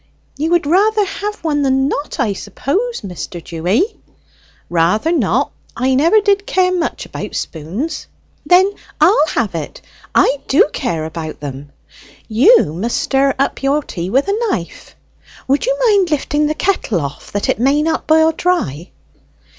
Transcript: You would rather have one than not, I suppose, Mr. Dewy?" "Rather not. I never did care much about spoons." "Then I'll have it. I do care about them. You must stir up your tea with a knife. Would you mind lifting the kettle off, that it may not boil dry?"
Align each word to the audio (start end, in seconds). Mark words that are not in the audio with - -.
You 0.35 0.49
would 0.49 0.65
rather 0.65 1.05
have 1.05 1.35
one 1.43 1.61
than 1.61 1.87
not, 1.87 2.19
I 2.19 2.33
suppose, 2.33 3.01
Mr. 3.01 3.39
Dewy?" 3.43 3.99
"Rather 4.67 5.11
not. 5.11 5.51
I 5.77 5.93
never 5.93 6.19
did 6.19 6.47
care 6.47 6.73
much 6.73 7.05
about 7.05 7.35
spoons." 7.35 8.07
"Then 8.43 8.71
I'll 8.99 9.27
have 9.35 9.53
it. 9.53 9.79
I 10.15 10.39
do 10.47 10.67
care 10.73 11.05
about 11.05 11.39
them. 11.39 11.71
You 12.27 12.73
must 12.73 12.97
stir 12.97 13.35
up 13.37 13.61
your 13.61 13.83
tea 13.83 14.09
with 14.09 14.27
a 14.27 14.47
knife. 14.49 14.95
Would 15.47 15.67
you 15.67 15.77
mind 15.87 16.09
lifting 16.09 16.47
the 16.47 16.55
kettle 16.55 16.99
off, 16.99 17.31
that 17.33 17.47
it 17.47 17.59
may 17.59 17.83
not 17.83 18.07
boil 18.07 18.31
dry?" 18.31 18.89